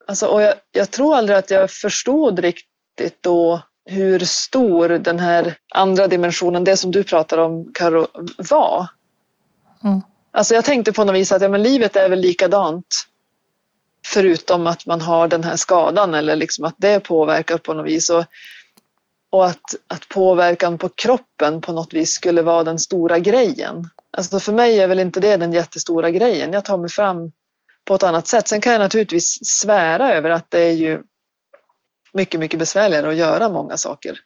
Alltså, 0.06 0.26
och 0.26 0.42
jag, 0.42 0.54
jag 0.72 0.90
tror 0.90 1.16
aldrig 1.16 1.38
att 1.38 1.50
jag 1.50 1.70
förstod 1.70 2.38
riktigt 2.38 3.22
då 3.22 3.62
hur 3.84 4.18
stor 4.18 4.88
den 4.88 5.18
här 5.18 5.54
andra 5.74 6.08
dimensionen, 6.08 6.64
det 6.64 6.76
som 6.76 6.90
du 6.90 7.04
pratar 7.04 7.38
om 7.38 7.72
Karo, 7.74 8.06
var. 8.50 8.86
Mm. 9.84 10.00
Alltså 10.30 10.54
jag 10.54 10.64
tänkte 10.64 10.92
på 10.92 11.04
något 11.04 11.14
vis 11.14 11.32
att 11.32 11.42
ja, 11.42 11.48
men 11.48 11.62
livet 11.62 11.96
är 11.96 12.08
väl 12.08 12.20
likadant. 12.20 13.06
Förutom 14.06 14.66
att 14.66 14.86
man 14.86 15.00
har 15.00 15.28
den 15.28 15.44
här 15.44 15.56
skadan 15.56 16.14
eller 16.14 16.36
liksom 16.36 16.64
att 16.64 16.74
det 16.78 17.00
påverkar 17.00 17.58
på 17.58 17.74
något 17.74 17.86
vis. 17.86 18.10
Och, 18.10 18.24
och 19.30 19.46
att, 19.46 19.74
att 19.86 20.08
påverkan 20.08 20.78
på 20.78 20.88
kroppen 20.88 21.60
på 21.60 21.72
något 21.72 21.94
vis 21.94 22.14
skulle 22.14 22.42
vara 22.42 22.64
den 22.64 22.78
stora 22.78 23.18
grejen. 23.18 23.88
Alltså 24.16 24.40
för 24.40 24.52
mig 24.52 24.80
är 24.80 24.88
väl 24.88 24.98
inte 24.98 25.20
det 25.20 25.36
den 25.36 25.52
jättestora 25.52 26.10
grejen. 26.10 26.52
Jag 26.52 26.64
tar 26.64 26.78
mig 26.78 26.90
fram 26.90 27.32
på 27.84 27.94
ett 27.94 28.02
annat 28.02 28.26
sätt. 28.26 28.48
Sen 28.48 28.60
kan 28.60 28.72
jag 28.72 28.80
naturligtvis 28.80 29.38
svära 29.42 30.14
över 30.14 30.30
att 30.30 30.50
det 30.50 30.60
är 30.60 30.72
ju 30.72 31.02
mycket, 32.12 32.40
mycket 32.40 32.58
besvärligare 32.58 33.08
att 33.08 33.16
göra 33.16 33.48
många 33.48 33.76
saker 33.76 34.18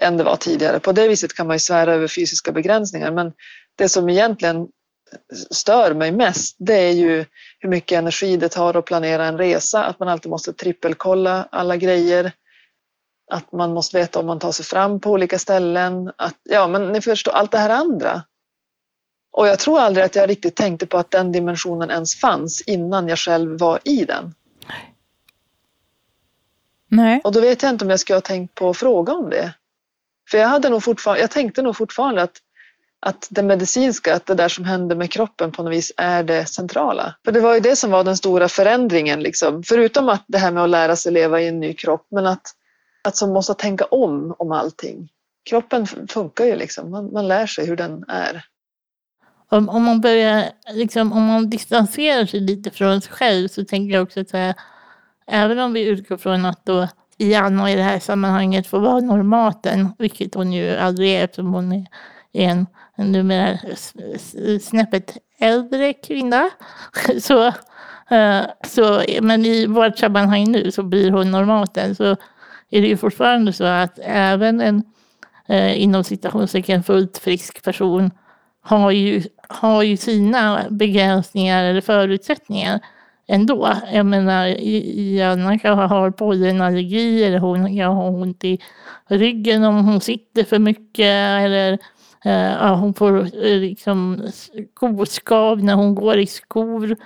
än 0.00 0.16
det 0.16 0.24
var 0.24 0.36
tidigare. 0.36 0.80
På 0.80 0.92
det 0.92 1.08
viset 1.08 1.34
kan 1.34 1.46
man 1.46 1.56
ju 1.56 1.60
svära 1.60 1.94
över 1.94 2.08
fysiska 2.08 2.52
begränsningar 2.52 3.12
men 3.12 3.32
det 3.76 3.88
som 3.88 4.08
egentligen 4.08 4.68
stör 5.50 5.94
mig 5.94 6.12
mest 6.12 6.56
det 6.58 6.74
är 6.74 6.92
ju 6.92 7.24
hur 7.58 7.68
mycket 7.68 7.98
energi 7.98 8.36
det 8.36 8.48
tar 8.48 8.74
att 8.76 8.84
planera 8.84 9.26
en 9.26 9.38
resa, 9.38 9.84
att 9.84 9.98
man 9.98 10.08
alltid 10.08 10.30
måste 10.30 10.52
trippelkolla 10.52 11.48
alla 11.50 11.76
grejer, 11.76 12.32
att 13.30 13.52
man 13.52 13.74
måste 13.74 13.96
veta 13.96 14.18
om 14.18 14.26
man 14.26 14.38
tar 14.38 14.52
sig 14.52 14.64
fram 14.64 15.00
på 15.00 15.10
olika 15.10 15.38
ställen, 15.38 16.12
att, 16.16 16.36
ja 16.42 16.68
men 16.68 16.92
ni 16.92 17.00
förstår 17.00 17.32
allt 17.32 17.50
det 17.50 17.58
här 17.58 17.70
andra. 17.70 18.22
Och 19.32 19.48
jag 19.48 19.58
tror 19.58 19.80
aldrig 19.80 20.04
att 20.04 20.16
jag 20.16 20.30
riktigt 20.30 20.56
tänkte 20.56 20.86
på 20.86 20.98
att 20.98 21.10
den 21.10 21.32
dimensionen 21.32 21.90
ens 21.90 22.14
fanns 22.14 22.60
innan 22.60 23.08
jag 23.08 23.18
själv 23.18 23.58
var 23.58 23.80
i 23.84 24.04
den. 24.04 24.34
Nej. 26.88 27.20
Och 27.24 27.32
då 27.32 27.40
vet 27.40 27.62
jag 27.62 27.70
inte 27.70 27.84
om 27.84 27.90
jag 27.90 28.00
skulle 28.00 28.16
ha 28.16 28.20
tänkt 28.20 28.54
på 28.54 28.70
att 28.70 28.76
fråga 28.76 29.12
om 29.12 29.30
det. 29.30 29.54
För 30.30 30.38
jag, 30.38 30.48
hade 30.48 30.68
nog 30.68 30.82
fortfarande, 30.82 31.20
jag 31.20 31.30
tänkte 31.30 31.62
nog 31.62 31.76
fortfarande 31.76 32.22
att, 32.22 32.38
att 33.00 33.28
det 33.30 33.42
medicinska, 33.42 34.14
att 34.14 34.26
det 34.26 34.34
där 34.34 34.48
som 34.48 34.64
händer 34.64 34.96
med 34.96 35.10
kroppen 35.10 35.52
på 35.52 35.62
något 35.62 35.72
vis 35.72 35.92
är 35.96 36.22
det 36.22 36.46
centrala. 36.46 37.14
För 37.24 37.32
det 37.32 37.40
var 37.40 37.54
ju 37.54 37.60
det 37.60 37.76
som 37.76 37.90
var 37.90 38.04
den 38.04 38.16
stora 38.16 38.48
förändringen, 38.48 39.22
liksom. 39.22 39.62
förutom 39.62 40.08
att 40.08 40.24
det 40.26 40.38
här 40.38 40.50
med 40.50 40.62
att 40.62 40.70
lära 40.70 40.96
sig 40.96 41.12
leva 41.12 41.40
i 41.40 41.48
en 41.48 41.60
ny 41.60 41.74
kropp, 41.74 42.06
men 42.10 42.26
att, 42.26 42.42
att 43.04 43.16
som 43.16 43.32
måste 43.32 43.54
tänka 43.54 43.84
om 43.84 44.34
om 44.38 44.52
allting. 44.52 45.08
Kroppen 45.50 45.86
funkar 45.86 46.44
ju 46.44 46.56
liksom, 46.56 46.90
man, 46.90 47.12
man 47.12 47.28
lär 47.28 47.46
sig 47.46 47.66
hur 47.66 47.76
den 47.76 48.04
är. 48.08 48.44
Om, 49.48 49.68
om, 49.68 49.84
man 49.84 50.00
börjar, 50.00 50.44
liksom, 50.72 51.12
om 51.12 51.26
man 51.26 51.50
distanserar 51.50 52.26
sig 52.26 52.40
lite 52.40 52.70
från 52.70 53.00
sig 53.00 53.12
själv 53.12 53.48
så 53.48 53.64
tänker 53.64 53.94
jag 53.94 54.02
också 54.02 54.20
att 54.20 54.32
här, 54.32 54.54
även 55.26 55.58
om 55.58 55.72
vi 55.72 55.84
utgår 55.84 56.16
från 56.16 56.44
att 56.44 56.66
då 56.66 56.88
Janna 57.16 57.70
i 57.70 57.76
det 57.76 57.82
här 57.82 57.98
sammanhanget 57.98 58.66
får 58.66 58.80
vara 58.80 59.00
normaten, 59.00 59.88
vilket 59.98 60.34
hon 60.34 60.52
ju 60.52 60.76
aldrig 60.76 61.14
är 61.14 61.24
eftersom 61.24 61.52
hon 61.52 61.72
är 61.72 61.86
en, 62.32 62.66
en 62.66 62.66
numera 63.04 63.58
snäppet 64.60 65.16
äldre 65.40 65.92
kvinna. 65.92 66.50
Så, 67.20 67.46
eh, 68.10 68.42
så, 68.66 69.04
men 69.22 69.46
i 69.46 69.66
vårt 69.66 69.98
sammanhang 69.98 70.52
nu 70.52 70.70
så 70.70 70.82
blir 70.82 71.10
hon 71.10 71.30
normaten. 71.30 71.94
Så 71.94 72.16
är 72.70 72.80
det 72.80 72.88
ju 72.88 72.96
fortfarande 72.96 73.52
så 73.52 73.64
att 73.64 73.98
även 74.02 74.60
en 74.60 74.82
eh, 75.48 75.82
inom 75.82 76.04
citationstecken 76.04 76.82
fullt 76.82 77.18
frisk 77.18 77.64
person 77.64 78.10
har 78.62 78.90
ju, 78.90 79.22
har 79.48 79.82
ju 79.82 79.96
sina 79.96 80.64
begränsningar 80.70 81.64
eller 81.64 81.80
förutsättningar 81.80 82.80
ändå. 83.28 83.76
Jag 83.92 84.06
menar, 84.06 84.46
Janna 85.16 85.58
kanske 85.58 85.94
har 85.94 86.10
pollenallergi 86.10 87.24
eller 87.24 87.38
hon 87.38 87.76
kan 87.76 87.96
ha 87.96 88.08
ont 88.08 88.44
i 88.44 88.58
ryggen 89.08 89.64
om 89.64 89.84
hon 89.84 90.00
sitter 90.00 90.44
för 90.44 90.58
mycket 90.58 91.40
eller 91.44 91.78
Eh, 92.24 92.52
ja, 92.52 92.74
hon 92.74 92.94
får 92.94 93.18
eh, 93.18 93.58
liksom 93.58 94.22
skoskav 94.74 95.64
när 95.64 95.74
hon 95.74 95.94
går 95.94 96.18
i 96.18 96.26
skor 96.26 96.96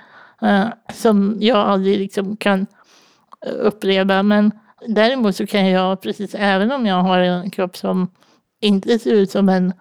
eh, 0.41 0.67
som 0.93 1.37
jag 1.39 1.57
aldrig 1.57 1.99
liksom 1.99 2.37
kan 2.37 2.65
eh, 3.45 3.53
uppleva. 3.53 4.23
Men 4.23 4.51
däremot 4.87 5.35
så 5.35 5.47
kan 5.47 5.69
jag, 5.69 6.01
precis 6.01 6.35
även 6.35 6.71
om 6.71 6.85
jag 6.85 7.01
har 7.01 7.19
en 7.19 7.49
kropp 7.49 7.77
som 7.77 8.11
inte 8.61 8.99
ser 8.99 9.13
ut 9.13 9.31
som 9.31 9.49
en 9.49 9.73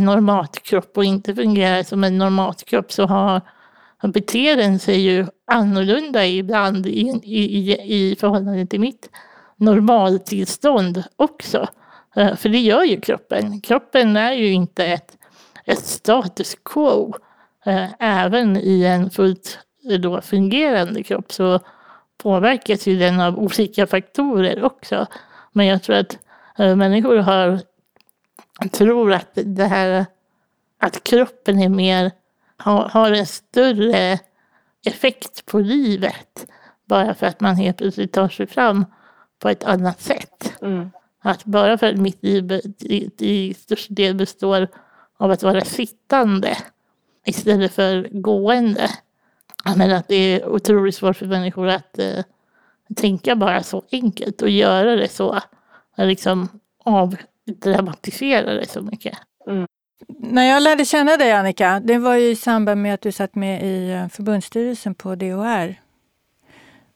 normatkropp 0.00 0.96
och 0.96 1.04
inte 1.04 1.34
fungerar 1.34 1.82
som 1.82 2.04
en 2.04 2.18
normatkropp 2.18 2.92
så 2.92 3.06
har 3.06 3.40
beter 4.08 4.56
den 4.56 4.78
sig 4.78 5.00
ju 5.00 5.26
annorlunda 5.46 6.26
ibland 6.26 6.86
i, 6.86 7.20
i, 7.22 7.72
i 7.94 8.16
förhållande 8.20 8.66
till 8.66 8.80
mitt 8.80 9.10
normaltillstånd 9.56 11.04
också. 11.16 11.68
Eh, 12.16 12.36
för 12.36 12.48
det 12.48 12.58
gör 12.58 12.82
ju 12.82 13.00
kroppen. 13.00 13.60
Kroppen 13.60 14.16
är 14.16 14.32
ju 14.32 14.52
inte 14.52 14.86
ett, 14.86 15.18
ett 15.64 15.84
status 15.84 16.56
quo. 16.64 17.14
Eh, 17.64 17.86
även 17.98 18.56
i 18.56 18.84
en 18.84 19.10
fullt 19.10 19.58
eh, 19.90 20.00
då 20.00 20.20
fungerande 20.20 21.02
kropp 21.02 21.32
så 21.32 21.60
påverkas 22.22 22.86
ju 22.86 22.98
den 22.98 23.20
av 23.20 23.38
olika 23.38 23.86
faktorer 23.86 24.64
också. 24.64 25.06
Men 25.52 25.66
jag 25.66 25.82
tror 25.82 25.96
att 25.96 26.18
människor 26.56 27.16
har, 27.16 27.60
tror 28.72 29.12
att 29.12 29.30
det 29.34 29.64
här 29.64 30.06
att 30.78 31.04
kroppen 31.04 31.60
är 31.60 31.68
mer 31.68 32.10
har, 32.56 32.88
har 32.88 33.12
en 33.12 33.26
större 33.26 34.18
effekt 34.86 35.46
på 35.46 35.58
livet 35.58 36.46
bara 36.84 37.14
för 37.14 37.26
att 37.26 37.40
man 37.40 37.56
helt 37.56 37.76
plötsligt 37.76 38.12
tar 38.12 38.28
sig 38.28 38.46
fram 38.46 38.84
på 39.38 39.48
ett 39.48 39.64
annat 39.64 40.00
sätt. 40.00 40.52
Mm. 40.62 40.90
Att 41.22 41.44
bara 41.44 41.78
för 41.78 41.86
att 41.86 41.96
mitt 41.96 42.22
liv 42.22 42.60
i 43.18 43.54
största 43.54 43.94
del 43.94 44.14
består 44.14 44.68
av 45.16 45.30
att 45.30 45.42
vara 45.42 45.60
sittande 45.60 46.56
istället 47.26 47.72
för 47.72 48.08
gående. 48.10 48.90
Men 49.76 49.90
att 49.92 50.08
det 50.08 50.14
är 50.14 50.48
otroligt 50.48 50.94
svårt 50.94 51.16
för 51.16 51.26
människor 51.26 51.68
att 51.68 51.98
eh, 51.98 52.24
tänka 52.96 53.36
bara 53.36 53.62
så 53.62 53.82
enkelt 53.92 54.42
och 54.42 54.50
göra 54.50 54.96
det 54.96 55.08
så. 55.08 55.40
Eh, 55.96 56.06
liksom 56.06 56.48
avdramatisera 56.84 58.54
det 58.54 58.68
så 58.68 58.82
mycket. 58.82 59.18
Mm. 59.46 59.66
När 60.08 60.44
jag 60.44 60.62
lärde 60.62 60.84
känna 60.84 61.16
dig 61.16 61.32
Annika, 61.32 61.80
det 61.84 61.98
var 61.98 62.14
ju 62.14 62.30
i 62.30 62.36
samband 62.36 62.82
med 62.82 62.94
att 62.94 63.00
du 63.00 63.12
satt 63.12 63.34
med 63.34 63.62
i 63.62 63.90
eh, 63.90 64.08
förbundsstyrelsen 64.08 64.94
på 64.94 65.14
DHR. 65.14 65.80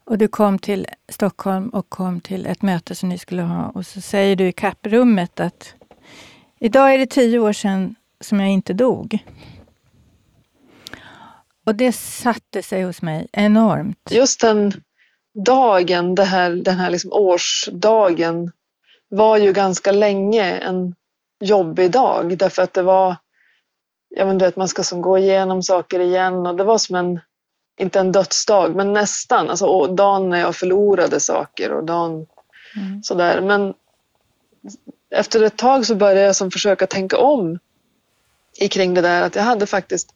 Och 0.07 0.19
du 0.19 0.29
kom 0.29 0.59
till 0.59 0.87
Stockholm 1.09 1.69
och 1.69 1.89
kom 1.89 2.21
till 2.21 2.47
ett 2.47 2.63
möte 2.63 2.95
som 2.95 3.09
ni 3.09 3.19
skulle 3.19 3.43
ha. 3.43 3.69
Och 3.69 3.87
så 3.87 4.01
säger 4.01 4.37
du 4.37 4.49
i 4.49 4.53
kapprummet 4.53 5.41
att 5.41 5.75
idag 6.59 6.95
är 6.95 6.99
det 6.99 7.07
tio 7.07 7.39
år 7.39 7.53
sedan 7.53 7.95
som 8.21 8.41
jag 8.41 8.51
inte 8.51 8.73
dog. 8.73 9.19
Och 11.67 11.75
det 11.75 11.93
satte 11.93 12.63
sig 12.63 12.83
hos 12.83 13.03
mig 13.03 13.29
enormt. 13.33 14.11
Just 14.11 14.41
den 14.41 14.73
dagen, 15.45 16.15
det 16.15 16.25
här, 16.25 16.51
den 16.51 16.77
här 16.77 16.91
liksom 16.91 17.13
årsdagen, 17.13 18.53
var 19.09 19.37
ju 19.37 19.53
ganska 19.53 19.93
länge 19.93 20.53
en 20.53 20.95
jobbig 21.41 21.91
dag 21.91 22.39
därför 22.39 22.63
att 22.63 22.75
det 22.75 22.83
var, 22.83 23.17
jag 24.09 24.27
men, 24.27 24.39
vet, 24.39 24.57
man 24.57 24.69
ska 24.69 24.83
som 24.83 25.03
gå 25.03 25.19
igenom 25.19 25.63
saker 25.63 26.01
igen 26.01 26.47
och 26.47 26.57
det 26.57 26.65
var 26.65 26.79
som 26.79 26.97
en, 26.97 27.21
inte 27.77 28.01
en 28.01 28.13
dödsdag, 28.13 28.77
men 28.77 28.93
nästan. 28.93 29.51
Alltså 29.51 29.87
dagen 29.87 30.31
när 30.31 30.41
jag 30.41 30.57
förlorade 30.57 31.21
saker 31.21 31.73
och 31.73 31.85
dagen 31.85 32.27
mm. 32.77 33.03
sådär. 33.03 33.41
Men 33.41 33.75
efter 35.11 35.43
ett 35.43 35.59
tag 35.59 35.87
så 35.87 35.95
började 35.95 36.21
jag 36.21 36.37
som 36.37 36.51
försöka 36.51 36.87
tänka 36.87 37.19
om 37.19 37.59
kring 38.71 38.95
det 38.95 39.01
där 39.01 39.23
att 39.23 39.35
jag 39.35 39.43
hade 39.43 39.67
faktiskt 39.67 40.15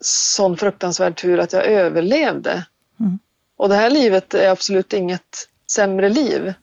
sån 0.00 0.56
fruktansvärd 0.56 1.16
tur 1.16 1.38
att 1.38 1.52
jag 1.52 1.66
överlevde. 1.66 2.66
Mm. 3.00 3.18
Och 3.56 3.68
det 3.68 3.74
här 3.74 3.90
livet 3.90 4.34
är 4.34 4.50
absolut 4.50 4.92
inget 4.92 5.48
sämre 5.70 6.08
liv 6.08 6.54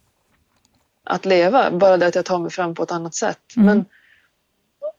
att 1.03 1.25
leva, 1.25 1.71
bara 1.71 1.97
det 1.97 2.07
att 2.07 2.15
jag 2.15 2.25
tar 2.25 2.39
mig 2.39 2.51
fram 2.51 2.75
på 2.75 2.83
ett 2.83 2.91
annat 2.91 3.15
sätt. 3.15 3.39
Mm. 3.57 3.65
Men, 3.65 3.85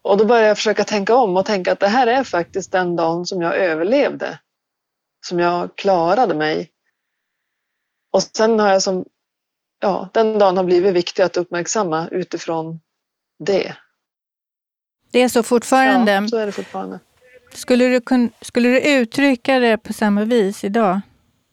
och 0.03 0.17
då 0.17 0.25
började 0.25 0.49
jag 0.49 0.57
försöka 0.57 0.85
tänka 0.85 1.15
om 1.15 1.37
och 1.37 1.47
tänka 1.47 1.73
att 1.73 1.81
det 1.81 1.89
här 1.89 2.07
är 2.07 2.25
faktiskt 2.25 2.73
den 2.73 2.97
dagen 2.97 3.27
som 3.27 3.43
jag 3.43 3.57
överlevde. 3.57 4.39
Som 5.29 5.39
jag 5.39 5.77
klarade 5.77 6.35
mig. 6.35 6.71
Och 8.11 8.23
sen 8.23 8.61
har 8.61 8.69
jag 8.69 8.83
som, 8.83 9.05
ja, 9.81 10.09
den 10.13 10.39
dagen 10.39 10.57
har 10.57 10.65
blivit 10.65 10.95
viktig 10.95 11.23
att 11.23 11.37
uppmärksamma 11.37 12.09
utifrån 12.09 12.81
det. 13.39 13.77
Det 15.11 15.23
är 15.23 15.29
så 15.29 15.43
fortfarande? 15.43 16.13
Ja, 16.13 16.29
så 16.29 16.37
är 16.37 16.47
det 16.47 16.53
fortfarande. 16.53 17.01
Skulle 17.53 17.85
du, 17.85 18.01
kun, 18.01 18.31
skulle 18.41 18.69
du 18.69 18.81
uttrycka 18.81 19.59
det 19.59 19.79
på 19.79 19.93
samma 19.93 20.25
vis 20.25 20.65
idag? 20.65 21.01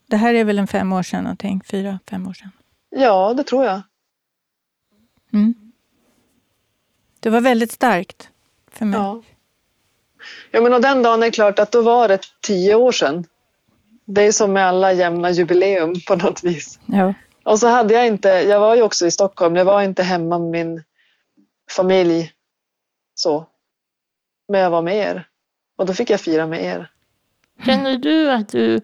Det 0.06 0.16
här 0.16 0.34
är 0.34 0.44
väl 0.44 0.58
en 0.58 0.66
fem 0.66 0.92
år 0.92 1.02
sedan 1.02 1.22
någonting? 1.24 1.62
Fyra, 1.66 1.98
fem 2.10 2.28
år 2.28 2.32
sedan? 2.32 2.50
Ja, 2.90 3.34
det 3.34 3.44
tror 3.44 3.64
jag. 3.64 3.82
Mm. 5.32 5.54
Det 7.20 7.30
var 7.30 7.40
väldigt 7.40 7.72
starkt 7.72 8.30
för 8.70 8.84
mig. 8.84 9.00
Ja. 9.00 9.22
Ja, 10.50 10.60
men 10.60 10.72
och 10.74 10.80
den 10.80 11.02
dagen 11.02 11.22
är 11.22 11.30
klart 11.30 11.58
att 11.58 11.72
då 11.72 11.82
var 11.82 12.08
det 12.08 12.20
tio 12.42 12.74
år 12.74 12.92
sedan. 12.92 13.26
Det 14.04 14.22
är 14.22 14.32
som 14.32 14.52
med 14.52 14.66
alla 14.66 14.92
jämna 14.92 15.30
jubileum 15.30 15.94
på 16.06 16.16
något 16.16 16.44
vis. 16.44 16.78
Ja. 16.86 17.14
Och 17.44 17.58
så 17.58 17.68
hade 17.68 17.94
jag 17.94 18.06
inte, 18.06 18.28
jag 18.28 18.60
var 18.60 18.74
ju 18.74 18.82
också 18.82 19.06
i 19.06 19.10
Stockholm, 19.10 19.56
jag 19.56 19.64
var 19.64 19.82
inte 19.82 20.02
hemma 20.02 20.38
med 20.38 20.50
min 20.50 20.82
familj 21.70 22.32
så. 23.14 23.46
Men 24.48 24.60
jag 24.60 24.70
var 24.70 24.82
med 24.82 24.96
er. 24.96 25.28
Och 25.76 25.86
då 25.86 25.94
fick 25.94 26.10
jag 26.10 26.20
fira 26.20 26.46
med 26.46 26.64
er. 26.64 26.90
Känner 27.66 27.96
du 27.96 28.30
att 28.30 28.48
du 28.48 28.74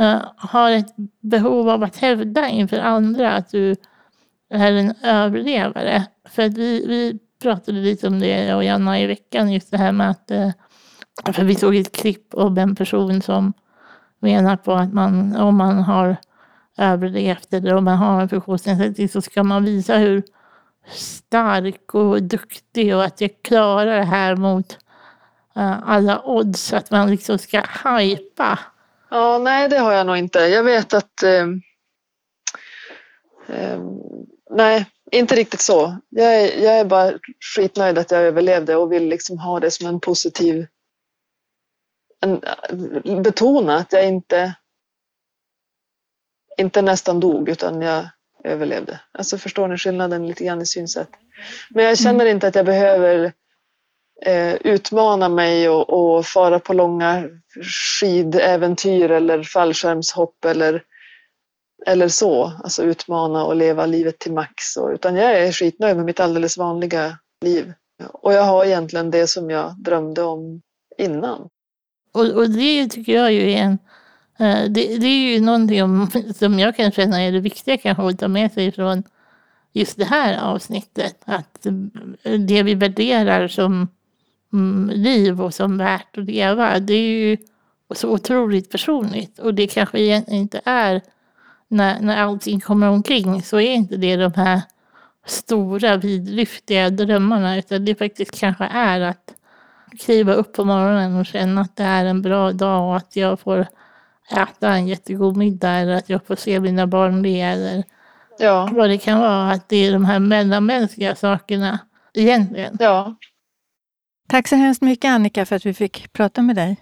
uh, 0.00 0.22
har 0.36 0.70
ett 0.70 0.94
behov 1.20 1.68
av 1.68 1.82
att 1.82 1.96
hävda 1.96 2.48
inför 2.48 2.78
andra 2.78 3.32
att 3.32 3.50
du 3.50 3.76
är 4.50 4.72
en 4.72 4.94
överlevare? 5.02 6.06
För 6.28 6.42
att 6.42 6.58
vi, 6.58 6.86
vi 6.86 7.18
pratade 7.42 7.78
lite 7.78 8.06
om 8.06 8.20
det, 8.20 8.44
jag 8.44 8.56
och 8.56 8.64
Janna, 8.64 9.00
i 9.00 9.06
veckan, 9.06 9.52
just 9.52 9.70
det 9.70 9.78
här 9.78 9.92
med 9.92 10.10
att 10.10 10.30
uh, 10.30 10.50
för 11.32 11.44
vi 11.44 11.54
såg 11.54 11.76
ett 11.76 11.92
klipp 11.92 12.34
om 12.34 12.58
en 12.58 12.76
person 12.76 13.22
som 13.22 13.52
menar 14.18 14.56
på 14.56 14.72
att 14.72 14.92
man, 14.92 15.36
om 15.36 15.56
man 15.56 15.78
har 15.78 16.16
överlevt 16.78 17.52
eller 17.52 17.74
om 17.74 17.84
man 17.84 17.96
har 17.96 18.20
en 18.22 18.28
funktionsnedsättning 18.28 19.08
så 19.08 19.20
ska 19.20 19.42
man 19.42 19.64
visa 19.64 19.96
hur 19.96 20.22
stark 20.90 21.94
och 21.94 22.22
duktig 22.22 22.96
och 22.96 23.04
att 23.04 23.20
jag 23.20 23.30
klarar 23.42 23.96
det 23.96 24.04
här 24.04 24.36
mot 24.36 24.78
eh, 25.56 25.88
alla 25.88 26.22
odds. 26.24 26.72
Att 26.72 26.90
man 26.90 27.10
liksom 27.10 27.38
ska 27.38 27.62
hajpa. 27.66 28.58
Ja, 29.10 29.38
nej 29.38 29.68
det 29.68 29.78
har 29.78 29.92
jag 29.92 30.06
nog 30.06 30.16
inte. 30.16 30.38
Jag 30.38 30.62
vet 30.62 30.94
att 30.94 31.22
eh, 31.22 31.46
eh, 33.56 33.80
Nej, 34.50 34.86
inte 35.10 35.34
riktigt 35.34 35.60
så. 35.60 35.96
Jag 36.08 36.36
är, 36.36 36.62
jag 36.64 36.78
är 36.78 36.84
bara 36.84 37.12
skitnöjd 37.56 37.98
att 37.98 38.10
jag 38.10 38.22
överlevde 38.22 38.76
och 38.76 38.92
vill 38.92 39.08
liksom 39.08 39.38
ha 39.38 39.60
det 39.60 39.70
som 39.70 39.86
en 39.86 40.00
positiv 40.00 40.66
betona 43.22 43.76
att 43.76 43.92
jag 43.92 44.06
inte 44.08 44.54
inte 46.58 46.82
nästan 46.82 47.20
dog 47.20 47.48
utan 47.48 47.82
jag 47.82 48.08
överlevde. 48.44 49.00
Alltså 49.12 49.38
förstår 49.38 49.68
ni 49.68 49.78
skillnaden 49.78 50.26
lite 50.26 50.44
grann 50.44 50.62
i 50.62 50.66
synsätt? 50.66 51.08
Men 51.70 51.84
jag 51.84 51.98
känner 51.98 52.26
inte 52.26 52.48
att 52.48 52.54
jag 52.54 52.66
behöver 52.66 53.32
eh, 54.26 54.54
utmana 54.54 55.28
mig 55.28 55.68
och, 55.68 55.90
och, 55.90 56.26
fara 56.26 56.58
på 56.58 56.72
långa 56.72 57.28
skidäventyr 58.00 59.10
eller 59.10 59.42
fallskärmshopp 59.42 60.44
eller, 60.44 60.82
eller 61.86 62.08
så. 62.08 62.52
Alltså 62.64 62.82
utmana 62.82 63.44
och 63.44 63.56
leva 63.56 63.86
livet 63.86 64.18
till 64.18 64.32
max. 64.32 64.76
Och, 64.76 64.90
utan 64.90 65.16
jag 65.16 65.38
är 65.38 65.52
skitnöjd 65.52 65.96
med 65.96 66.06
mitt 66.06 66.20
alldeles 66.20 66.58
vanliga 66.58 67.18
liv. 67.44 67.72
Och 68.12 68.32
jag 68.32 68.42
har 68.42 68.64
egentligen 68.64 69.10
det 69.10 69.26
som 69.26 69.50
jag 69.50 69.82
drömde 69.82 70.22
om 70.22 70.62
innan. 70.98 71.48
Och, 72.18 72.30
och 72.30 72.50
det 72.50 72.88
tycker 72.88 73.12
jag 73.12 73.32
ju 73.32 73.50
är 73.50 73.56
en 73.56 73.78
eh, 74.38 74.70
det, 74.70 74.98
det, 74.98 75.06
är 75.06 75.32
ju 75.32 75.40
någonting 75.40 76.34
som 76.34 76.58
jag 76.58 76.76
kan 76.76 76.92
känna 76.92 77.22
är 77.22 77.32
det 77.32 77.40
viktiga 77.40 77.76
kanske 77.76 78.02
att 78.06 78.18
ta 78.18 78.28
med 78.28 78.52
sig 78.52 78.72
från 78.72 79.02
just 79.72 79.96
det 79.96 80.04
här 80.04 80.38
avsnittet. 80.38 81.22
Att 81.24 81.66
eh, 81.66 82.32
det 82.32 82.62
vi 82.62 82.74
värderar 82.74 83.48
som 83.48 83.88
mm, 84.52 84.90
liv 84.94 85.42
och 85.42 85.54
som 85.54 85.78
värt 85.78 86.18
att 86.18 86.24
leva, 86.24 86.78
det 86.78 86.94
är 86.94 87.28
ju 87.28 87.36
så 87.94 88.08
otroligt 88.08 88.70
personligt. 88.70 89.38
Och 89.38 89.54
det 89.54 89.66
kanske 89.66 90.00
egentligen 90.00 90.40
inte 90.40 90.60
är, 90.64 91.02
när, 91.68 92.00
när 92.00 92.16
allting 92.16 92.60
kommer 92.60 92.88
omkring, 92.88 93.42
så 93.42 93.60
är 93.60 93.72
inte 93.72 93.96
det 93.96 94.16
de 94.16 94.32
här 94.36 94.62
stora 95.26 95.96
vidlyftiga 95.96 96.90
drömmarna, 96.90 97.58
utan 97.58 97.84
det 97.84 97.94
faktiskt 97.94 98.40
kanske 98.40 98.64
är 98.64 99.00
att 99.00 99.34
kliva 99.98 100.32
upp 100.32 100.52
på 100.52 100.64
morgonen 100.64 101.16
och 101.16 101.26
känna 101.26 101.60
att 101.60 101.76
det 101.76 101.82
är 101.82 102.04
en 102.04 102.22
bra 102.22 102.52
dag 102.52 102.88
och 102.88 102.96
att 102.96 103.16
jag 103.16 103.40
får 103.40 103.66
äta 104.30 104.68
en 104.68 104.88
jättegod 104.88 105.36
middag 105.36 105.70
eller 105.70 105.94
att 105.94 106.08
jag 106.08 106.26
får 106.26 106.36
se 106.36 106.60
mina 106.60 106.86
barn 106.86 107.22
le 107.22 107.40
eller 107.40 107.84
ja. 108.38 108.68
vad 108.72 108.90
det 108.90 108.98
kan 108.98 109.20
vara. 109.20 109.50
Att 109.50 109.68
det 109.68 109.76
är 109.76 109.92
de 109.92 110.04
här 110.04 110.18
mellanmänskliga 110.18 111.14
sakerna 111.14 111.78
egentligen. 112.14 112.76
Ja. 112.80 113.16
Tack 114.28 114.48
så 114.48 114.56
hemskt 114.56 114.82
mycket 114.82 115.08
Annika 115.08 115.46
för 115.46 115.56
att 115.56 115.66
vi 115.66 115.74
fick 115.74 116.12
prata 116.12 116.42
med 116.42 116.56
dig. 116.56 116.76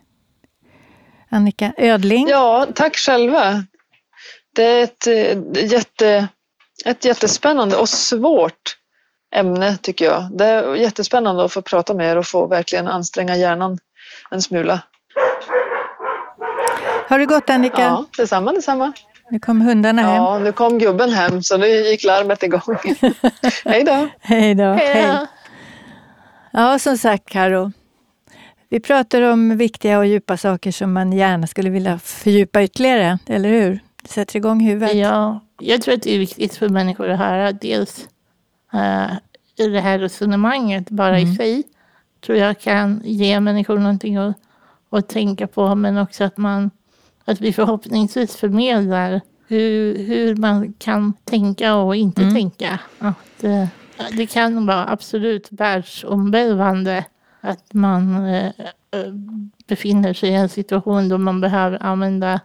Annika 1.28 1.72
Ödling. 1.76 2.28
Ja, 2.28 2.66
tack 2.74 2.96
själva. 2.96 3.64
Det 4.54 4.64
är 4.64 4.84
ett, 4.84 5.06
eh, 5.06 5.64
jätte, 5.70 6.28
ett 6.84 7.04
jättespännande 7.04 7.76
och 7.76 7.88
svårt 7.88 8.76
ämne 9.34 9.76
tycker 9.76 10.04
jag. 10.04 10.28
Det 10.30 10.44
är 10.44 10.74
jättespännande 10.74 11.44
att 11.44 11.52
få 11.52 11.62
prata 11.62 11.94
med 11.94 12.10
er 12.10 12.16
och 12.16 12.26
få 12.26 12.46
verkligen 12.46 12.88
anstränga 12.88 13.36
hjärnan 13.36 13.78
en 14.30 14.42
smula. 14.42 14.82
Har 17.08 17.18
det 17.18 17.26
gått 17.26 17.50
Annika? 17.50 17.82
Ja, 17.82 18.04
detsamma, 18.16 18.52
detsamma. 18.52 18.92
Nu 19.30 19.38
kom 19.38 19.60
hundarna 19.60 20.02
hem. 20.02 20.14
Ja, 20.14 20.38
nu 20.38 20.52
kom 20.52 20.78
gubben 20.78 21.10
hem 21.10 21.42
så 21.42 21.56
nu 21.56 21.66
gick 21.66 22.04
larmet 22.04 22.42
igång. 22.42 22.76
Hej 23.64 23.84
då! 23.84 24.08
Hej 24.20 24.54
då! 24.54 24.64
Hej. 24.64 25.26
Ja, 26.50 26.78
som 26.78 26.98
sagt 26.98 27.28
Karo. 27.28 27.72
Vi 28.68 28.80
pratar 28.80 29.22
om 29.22 29.56
viktiga 29.56 29.98
och 29.98 30.06
djupa 30.06 30.36
saker 30.36 30.72
som 30.72 30.92
man 30.92 31.12
gärna 31.12 31.46
skulle 31.46 31.70
vilja 31.70 31.98
fördjupa 31.98 32.62
ytterligare, 32.62 33.18
eller 33.26 33.48
hur? 33.48 33.80
Det 34.02 34.08
sätter 34.08 34.36
igång 34.36 34.60
huvudet. 34.60 34.96
Ja, 34.96 35.40
jag 35.60 35.82
tror 35.82 35.94
att 35.94 36.02
det 36.02 36.14
är 36.14 36.18
viktigt 36.18 36.56
för 36.56 36.68
människor 36.68 37.08
att 37.08 37.18
höra 37.18 37.52
dels 37.52 38.08
uh, 38.74 39.12
det 39.56 39.80
här 39.80 39.98
resonemanget 39.98 40.90
bara 40.90 41.18
mm. 41.18 41.32
i 41.32 41.36
sig. 41.36 41.62
tror 42.26 42.38
jag 42.38 42.60
kan 42.60 43.00
ge 43.04 43.40
människor 43.40 43.78
någonting 43.78 44.16
att, 44.16 44.36
att 44.90 45.08
tänka 45.08 45.46
på, 45.46 45.74
men 45.74 45.98
också 45.98 46.24
att 46.24 46.36
man 46.36 46.70
att 47.24 47.40
vi 47.40 47.52
förhoppningsvis 47.52 48.36
förmedlar 48.36 49.20
hur, 49.48 49.98
hur 49.98 50.36
man 50.36 50.72
kan 50.72 51.12
tänka 51.24 51.74
och 51.74 51.96
inte 51.96 52.22
mm. 52.22 52.34
tänka. 52.34 52.80
Att, 52.98 53.44
eh, 53.44 53.66
det 54.12 54.26
kan 54.26 54.66
vara 54.66 54.88
absolut 54.88 55.48
världsomvälvande 55.50 57.04
att 57.40 57.74
man 57.74 58.24
eh, 58.26 58.46
eh, 58.90 59.12
befinner 59.66 60.14
sig 60.14 60.30
i 60.30 60.34
en 60.34 60.48
situation 60.48 61.08
då 61.08 61.18
man 61.18 61.40
behöver 61.40 61.82
använda 61.82 62.40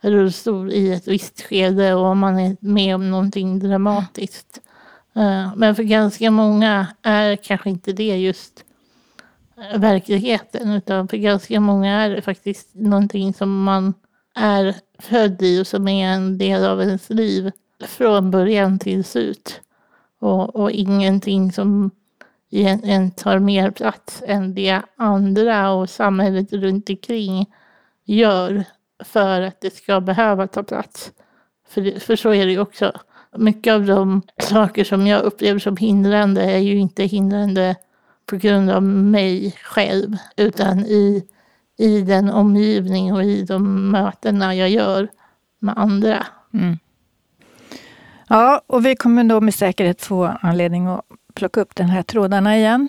rullstol 0.00 0.72
i 0.72 0.92
ett 0.92 1.08
visst 1.08 1.42
skede 1.42 1.94
och 1.94 2.16
man 2.16 2.38
är 2.38 2.56
med 2.60 2.94
om 2.94 3.10
någonting 3.10 3.58
dramatiskt. 3.58 4.60
Eh, 5.16 5.52
men 5.56 5.76
för 5.76 5.82
ganska 5.82 6.30
många 6.30 6.86
är 7.02 7.36
kanske 7.36 7.70
inte 7.70 7.92
det 7.92 8.16
just 8.16 8.64
eh, 9.56 9.80
verkligheten. 9.80 10.70
Utan 10.70 11.08
för 11.08 11.16
ganska 11.16 11.60
många 11.60 12.02
är 12.02 12.10
det 12.10 12.22
faktiskt 12.22 12.74
någonting 12.74 13.34
som 13.34 13.62
man 13.62 13.94
är 14.34 14.74
född 14.98 15.42
i 15.42 15.62
och 15.62 15.66
som 15.66 15.88
är 15.88 16.08
en 16.08 16.38
del 16.38 16.64
av 16.64 16.82
ens 16.82 17.10
liv 17.10 17.50
från 17.84 18.30
början 18.30 18.78
till 18.78 19.04
slut. 19.04 19.60
Och, 20.20 20.56
och 20.56 20.70
ingenting 20.70 21.52
som 21.52 21.90
egentligen 22.50 23.10
tar 23.10 23.38
mer 23.38 23.70
plats 23.70 24.22
än 24.26 24.54
det 24.54 24.82
andra 24.96 25.70
och 25.72 25.90
samhället 25.90 26.52
runt 26.52 26.90
omkring 26.90 27.46
gör 28.04 28.64
för 29.04 29.40
att 29.40 29.60
det 29.60 29.74
ska 29.74 30.00
behöva 30.00 30.46
ta 30.46 30.62
plats. 30.62 31.12
För, 31.68 32.00
för 32.00 32.16
så 32.16 32.34
är 32.34 32.46
det 32.46 32.52
ju 32.52 32.60
också. 32.60 32.92
Mycket 33.38 33.72
av 33.72 33.86
de 33.86 34.22
saker 34.38 34.84
som 34.84 35.06
jag 35.06 35.22
upplever 35.22 35.58
som 35.58 35.76
hindrande 35.76 36.42
är 36.42 36.58
ju 36.58 36.78
inte 36.78 37.04
hindrande 37.04 37.76
på 38.26 38.36
grund 38.36 38.70
av 38.70 38.82
mig 38.82 39.54
själv, 39.62 40.16
utan 40.36 40.78
i, 40.78 41.24
i 41.78 42.00
den 42.00 42.30
omgivning 42.30 43.14
och 43.14 43.24
i 43.24 43.42
de 43.42 43.90
mötena 43.90 44.54
jag 44.54 44.70
gör 44.70 45.08
med 45.58 45.78
andra. 45.78 46.26
Mm. 46.54 46.78
Ja, 48.28 48.60
och 48.66 48.86
vi 48.86 48.96
kommer 48.96 49.24
då 49.24 49.40
med 49.40 49.54
säkerhet 49.54 50.02
få 50.02 50.24
anledning 50.40 50.86
att 50.86 51.04
plocka 51.34 51.60
upp 51.60 51.74
den 51.74 51.88
här 51.88 52.02
trådarna 52.02 52.56
igen, 52.56 52.88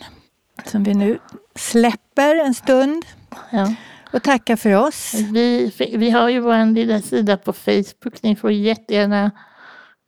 som 0.66 0.84
vi 0.84 0.94
nu 0.94 1.20
släpper 1.56 2.36
en 2.36 2.54
stund. 2.54 3.06
Ja. 3.50 3.74
Och 4.14 4.24
tacka 4.24 4.58
för 4.58 4.74
oss. 4.74 5.14
Vi, 5.34 5.74
vi 5.98 6.10
har 6.10 6.30
ju 6.30 6.40
vår 6.40 6.74
lilla 6.74 7.02
sida 7.02 7.38
på 7.38 7.54
Facebook. 7.54 8.22
Ni 8.22 8.36
får 8.36 8.52
jättegärna 8.52 9.32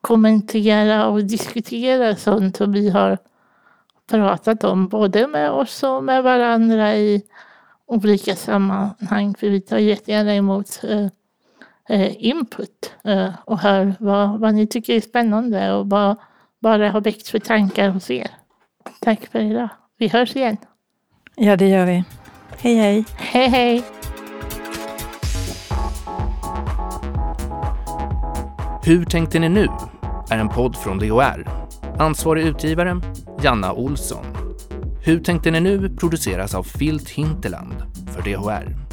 kommentera 0.01 1.07
och 1.07 1.23
diskutera 1.23 2.15
sånt 2.15 2.57
som 2.57 2.71
vi 2.71 2.89
har 2.89 3.17
pratat 4.09 4.63
om 4.63 4.88
både 4.88 5.27
med 5.27 5.51
oss 5.51 5.83
och 5.83 6.03
med 6.03 6.23
varandra 6.23 6.95
i 6.95 7.23
olika 7.85 8.35
sammanhang. 8.35 9.35
För 9.39 9.49
vi 9.49 9.62
tar 9.62 9.77
jättegärna 9.77 10.35
emot 10.35 10.81
eh, 10.83 11.07
eh, 11.89 12.25
input 12.25 12.93
eh, 13.03 13.29
och 13.45 13.59
hör 13.59 13.93
vad, 13.99 14.39
vad 14.39 14.53
ni 14.53 14.67
tycker 14.67 14.93
är 14.93 15.01
spännande 15.01 15.73
och 15.73 15.89
vad, 15.89 16.15
vad 16.59 16.79
det 16.79 16.89
har 16.89 17.01
väckt 17.01 17.27
för 17.27 17.39
tankar 17.39 17.89
hos 17.89 18.12
er. 18.12 18.27
Tack 19.01 19.25
för 19.31 19.39
idag. 19.39 19.69
Vi 19.97 20.07
hörs 20.07 20.35
igen. 20.35 20.57
Ja, 21.35 21.55
det 21.55 21.67
gör 21.67 21.85
vi. 21.85 22.03
Hej, 22.57 22.75
hej. 22.75 23.05
Hej, 23.17 23.47
hej. 23.47 23.98
Hur 28.83 29.05
tänkte 29.05 29.39
ni 29.39 29.49
nu? 29.49 29.67
är 30.29 30.37
en 30.37 30.49
podd 30.49 30.75
från 30.75 30.99
DHR. 30.99 31.47
Ansvarig 31.97 32.43
utgivare, 32.43 33.01
Janna 33.41 33.73
Olsson. 33.73 34.25
Hur 35.03 35.19
tänkte 35.19 35.51
ni 35.51 35.59
nu 35.59 35.89
produceras 35.89 36.55
av 36.55 36.63
Filt 36.63 37.09
Hinterland 37.09 37.75
för 38.15 38.21
DHR. 38.21 38.88